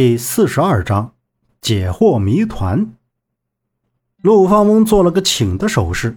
[0.00, 1.10] 第四十二章
[1.60, 2.92] 解惑谜团。
[4.22, 6.16] 陆放翁做了个请的手势，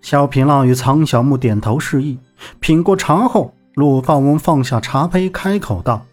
[0.00, 2.20] 萧平浪与苍小木点头示意。
[2.60, 6.06] 品过茶后，陆放翁放下茶杯，开口道：“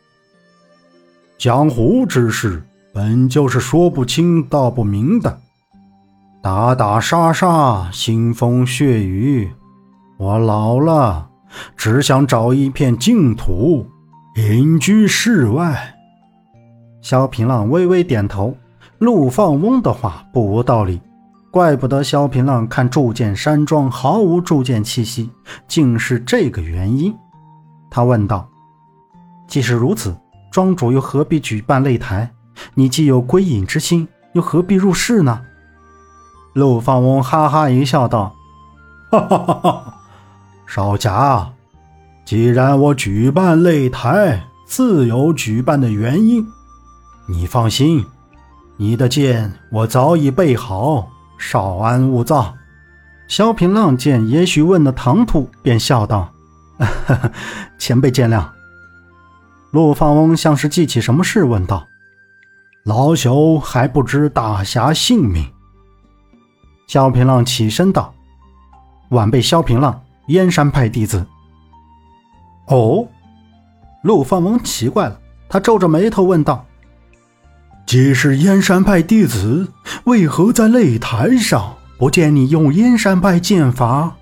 [1.38, 5.39] 江湖之事本就是说不清道不明的，
[6.41, 9.52] 打打杀杀，腥风血雨。
[10.18, 11.30] 我老了，
[11.77, 13.86] 只想找一片净土，
[14.36, 15.91] 隐居世外。”
[17.04, 18.55] 萧平浪微微点头，
[18.98, 21.02] 陆放翁的话不无道理，
[21.52, 25.30] 怪不得萧平浪看铸剑山庄毫无铸剑气息，
[25.67, 27.13] 竟是这个原因。
[27.91, 28.47] 他问道
[29.49, 30.16] ：“既是如此，
[30.49, 32.31] 庄主又何必举办擂台？
[32.73, 35.41] 你既有归隐之心，又何必入世呢？”
[36.55, 38.33] 陆放翁哈哈一笑，道
[39.11, 39.94] ：“哈哈哈哈，
[40.66, 41.52] 少侠，
[42.23, 46.47] 既然我举办擂台，自有举办的原因。”
[47.26, 48.05] 你放心，
[48.76, 52.53] 你的剑我早已备好，少安勿躁。
[53.30, 56.30] 萧平浪见也许问的唐突，便笑道
[57.80, 58.45] ：“前辈见谅。”
[59.72, 61.88] 陆放翁像是记起什么事，问道
[62.84, 65.50] ：“老朽还不知大侠姓名。”
[66.88, 68.14] 萧平浪起身道
[69.12, 71.25] ：“晚辈萧平浪，燕山派弟子。”
[72.67, 73.08] 哦，
[74.03, 76.66] 陆放翁奇怪了，他皱着眉头问道。
[77.86, 79.67] 既是燕山派弟子，
[80.06, 84.16] 为何在擂台上不见你用燕山派剑法？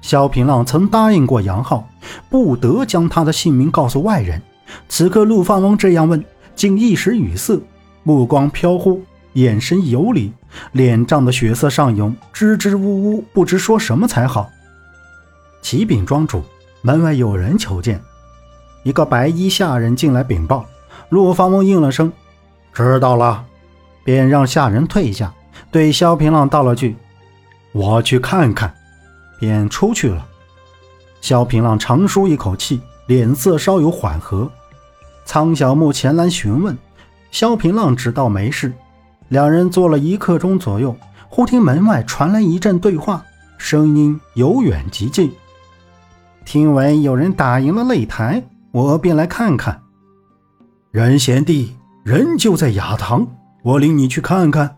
[0.00, 1.88] 萧平浪曾答应过杨浩，
[2.28, 4.40] 不得将他的姓名告诉外人。
[4.88, 7.60] 此刻陆放翁这样问，竟一时语塞，
[8.04, 10.32] 目光飘忽，眼神游离，
[10.72, 14.50] 脸涨得血色上涌，支支吾吾，不知说什么才好。
[15.62, 16.42] 启禀庄主，
[16.82, 18.00] 门外有人求见。
[18.82, 20.66] 一个白衣下人进来禀报，
[21.08, 22.12] 陆放翁应了声。
[22.72, 23.44] 知道了，
[24.04, 25.32] 便让下人退下，
[25.70, 26.96] 对萧平浪道了句
[27.72, 28.74] ：“我去看看。”
[29.38, 30.26] 便出去了。
[31.20, 34.50] 萧平浪长舒一口气，脸色稍有缓和。
[35.24, 36.78] 苍小木前来询问，
[37.30, 38.72] 萧平浪只道没事。
[39.28, 40.96] 两人坐了一刻钟左右，
[41.28, 43.24] 忽听门外传来一阵对话，
[43.58, 45.32] 声音由远及近。
[46.44, 49.82] 听闻有人打赢了擂台，我便来看看。
[50.90, 51.76] 任贤弟。
[52.04, 53.24] 人就在雅堂，
[53.62, 54.76] 我领你去看看。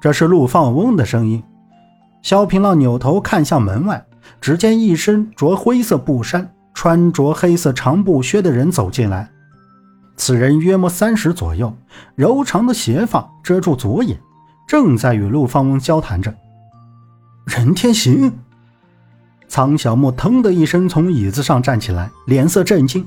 [0.00, 1.40] 这是陆放翁的声音。
[2.20, 4.04] 萧平浪扭头看向门外，
[4.40, 9.30] 只见一身着灰色布衫、穿着黑色长布靴的人走进来。
[10.16, 11.72] 此人约莫三十左右，
[12.16, 14.18] 柔长的斜发遮住左眼，
[14.66, 16.34] 正在与陆放翁交谈着。
[17.46, 18.32] 任天行，
[19.46, 23.06] 苍小木腾的一声从椅子上站起来，脸色震惊。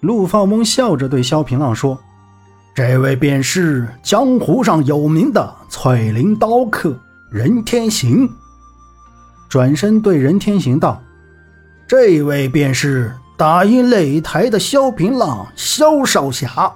[0.00, 1.98] 陆放翁笑着对萧平浪说
[2.74, 6.96] ：“这位便是江湖上有名的翠林刀客
[7.30, 8.30] 任天行。”
[9.48, 11.02] 转身对任天行道
[11.88, 16.72] ：“这位便是打赢擂台的萧平浪萧少侠。”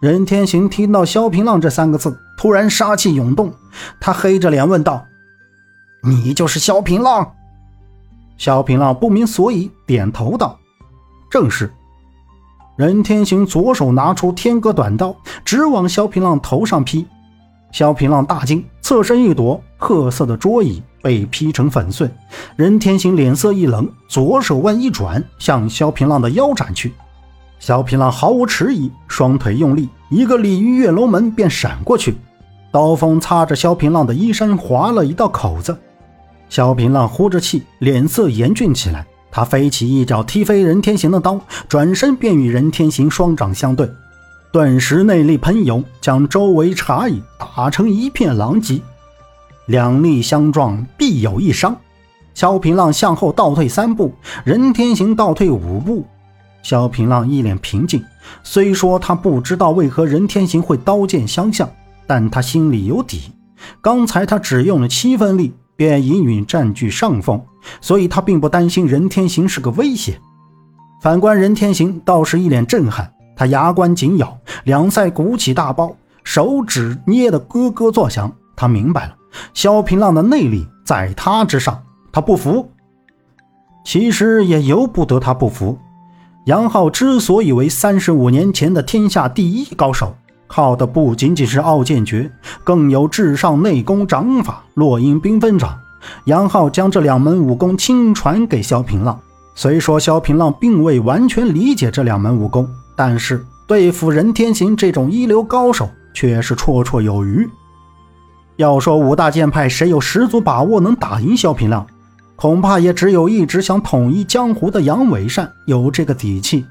[0.00, 3.52] 任天行听到“萧平浪”这三个字，突然杀气涌动，
[4.00, 5.04] 他黑着脸问道
[6.02, 7.34] ：“你就是萧平浪？”
[8.38, 10.58] 萧平浪不明所以，点头道
[11.30, 11.70] ：“正是。”
[12.86, 17.06] 任天行左手拿出天歌短刀，直往萧平浪头上劈。
[17.70, 22.10] 萧平浪大惊，侧身一躲，褐色的桌椅被劈成粉碎。
[22.56, 26.92] 任天行脸色一冷，左手腕一转，向萧平浪的腰斩去。
[27.58, 32.16] 萧平浪毫无迟疑，双腿用力，一个鲤鱼跃龙门便闪过去，
[32.72, 35.78] 刀锋擦着萧平浪的衣衫，划了一道口子。
[36.48, 39.06] 萧平浪呼着气，脸色严峻起来。
[39.32, 43.90] 他飞起一脚踢飞任天行的刀，转身便与任天行双掌相对，
[44.52, 48.78] 顿时内力喷涌，将周围茶椅打成一片狼藉。
[49.66, 51.74] 两力相撞，必有一伤。
[52.34, 54.12] 萧平浪向后倒退三步，
[54.44, 56.06] 任天行倒退五步。
[56.62, 58.04] 萧平浪一脸平静，
[58.42, 61.68] 虽说他不知道为何任天行会刀剑相向，
[62.06, 63.32] 但他心里有底。
[63.80, 65.54] 刚才他只用了七分力。
[65.76, 67.40] 便隐隐占据上风，
[67.80, 70.20] 所以他并不担心任天行是个威胁。
[71.00, 78.32] 反观任天行倒是一脸震撼，他牙关紧咬，两腮鼓起大包，手指捏得咯咯作响。
[78.54, 79.16] 他明白了，
[79.54, 81.82] 萧平浪的内力在他之上，
[82.12, 82.70] 他不服。
[83.84, 85.76] 其实也由不得他不服。
[86.46, 90.14] 杨浩之所以为三十五年前的天下第一高手。
[90.46, 92.30] 靠的不仅仅是傲剑诀，
[92.62, 95.78] 更有至上内功掌法落英缤纷掌。
[96.24, 99.18] 杨浩将这两门武功亲传给萧平浪。
[99.54, 107.48] 虽说萧平浪并未完全理解这两门武功，但是对付任天行这种一流高手却是绰绰有余。
[108.56, 111.86] 要说五大剑派谁有十足把握能打赢萧平浪，
[112.36, 116.66] 恐怕也只有一直想统一江湖的杨伟善有这个底气。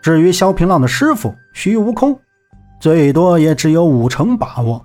[0.00, 2.18] 至于萧平浪的师傅徐悟空，
[2.78, 4.84] 最多也只有五成把握。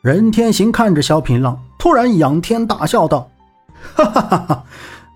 [0.00, 3.28] 任天行看着萧平浪，突然仰天大笑道
[3.94, 4.64] ：“哈哈哈哈！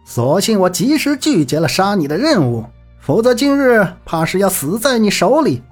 [0.04, 2.64] 所幸我及时拒绝了杀你的任务，
[3.00, 5.62] 否则今日怕是要死在你手里。”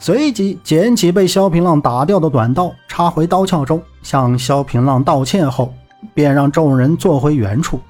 [0.00, 5.72] 随即捡起被萧平浪打掉的短刀，插回刀鞘中，向萧平浪道歉后，
[6.12, 7.80] 便让众人坐回原处。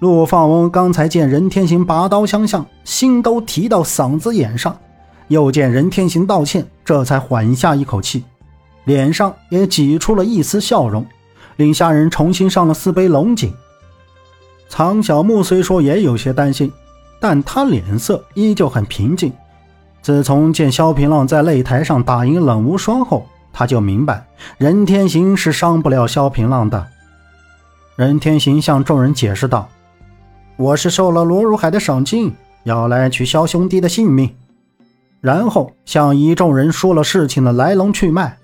[0.00, 4.76] 陆放翁刚才见任天行拔刀相向，心都提到嗓子眼上，
[5.28, 8.24] 又见任天行道歉，这才缓下一口气。
[8.84, 11.06] 脸上也挤出了一丝笑容，
[11.56, 13.52] 令下人重新上了四杯龙井。
[14.68, 16.70] 常小木虽说也有些担心，
[17.18, 19.32] 但他脸色依旧很平静。
[20.02, 24.26] 自从见萧平浪在擂台上打赢冷无双后，他就明白
[24.58, 26.86] 任天行是伤不了萧平浪的。
[27.96, 29.66] 任天行向众人解释道
[30.58, 32.34] ：“我是受了罗如海的赏金，
[32.64, 34.28] 要来取萧兄弟的性命。”
[35.24, 38.36] 然后向一众人说了事情的来龙去脉。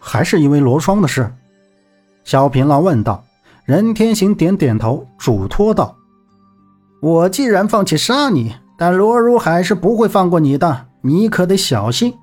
[0.00, 1.30] 还是因为罗双的事，
[2.24, 3.22] 萧平浪问道。
[3.66, 5.94] 任天行点点头，嘱托道
[7.02, 12.14] ：“我既然放弃杀你，但罗如海是不会放过你的，你可得小心。”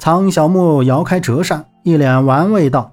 [0.00, 2.90] 苍小木摇开折扇，一脸玩味道：“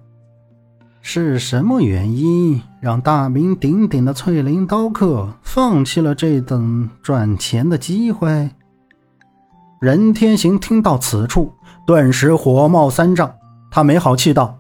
[1.02, 8.52] 是什么原因让大名鼎鼎的翠林刀客放弃了这等赚钱的机会？”
[9.86, 11.54] 任天行听到此处，
[11.86, 13.32] 顿时火冒三丈。
[13.70, 14.58] 他没好气道：“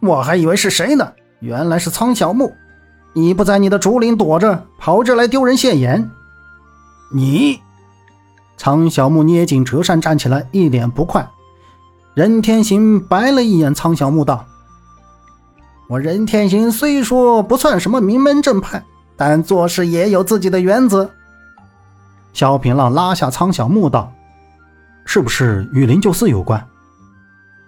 [0.00, 2.52] 我还以为是谁呢，原来是苍小木！
[3.12, 6.08] 你不在你的竹林躲着，跑这来丢人现眼。”
[7.12, 7.58] 你，
[8.56, 11.28] 苍小木捏紧折扇站起来，一脸不快。
[12.14, 14.44] 任天行白了一眼苍小木，道
[15.90, 18.80] ：“我任天行虽说不算什么名门正派，
[19.16, 21.10] 但做事也有自己的原则。”
[22.32, 24.12] 萧平浪拉下苍小木道
[25.04, 26.64] ：“是不是与灵鹫寺有关？”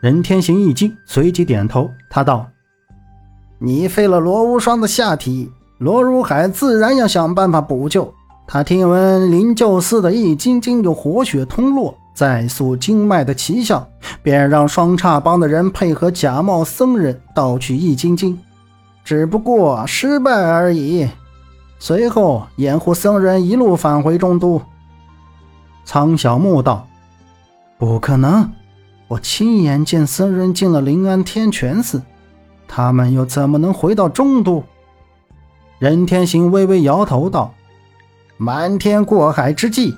[0.01, 1.91] 任天行一惊，随即点头。
[2.11, 2.47] 他道
[3.59, 8.13] ：“你废了罗无双的下体，罗如海自然要想办法补救。
[8.47, 13.89] 他听闻灵鹫寺的易筋经有活血通络、再塑经脉的奇效，
[14.23, 18.39] 便让双叉帮的人配合假冒僧人盗取易筋经，
[19.03, 21.09] 只不过失败而已。
[21.79, 24.61] 随后掩护僧人一路返回中都。”
[25.87, 26.87] 苍小木道
[27.85, 28.51] ：“不可能。”
[29.09, 32.01] 我亲眼见僧人进了临安天泉寺，
[32.67, 34.65] 他们又怎么能回到中都？
[35.79, 37.53] 任天行微微摇头道
[38.39, 39.95] ：“瞒天过海之计。”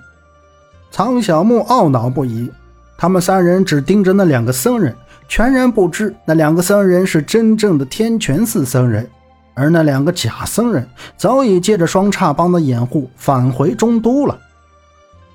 [0.91, 2.51] 苍小木懊恼不已。
[2.99, 4.95] 他们三人只盯着那两个僧人，
[5.29, 9.09] 全然不知那两个僧人是真正的天泉寺僧人，
[9.55, 10.87] 而那两个假僧人
[11.17, 14.37] 早已借着双叉帮的掩护返回中都了。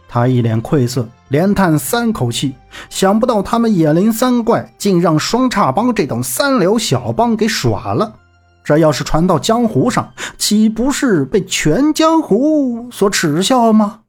[0.09, 1.07] 他一脸愧色。
[1.31, 2.53] 连叹三口气，
[2.89, 8.19] 想不到他们野林三怪竟让双叉帮这等三流小帮给耍了。
[8.65, 14.01] 这要是传到江湖上，岂不是被全江湖所耻笑吗？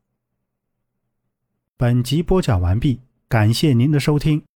[1.76, 4.42] 本集播讲完毕，感谢您的收听。